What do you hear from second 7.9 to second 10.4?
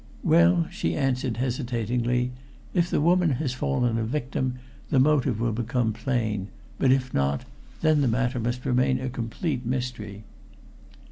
the matter must remain a complete mystery."